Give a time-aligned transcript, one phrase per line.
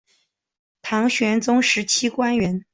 [0.81, 2.65] 唐玄宗时期官员。